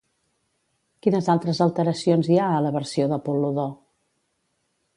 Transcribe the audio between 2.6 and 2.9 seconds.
la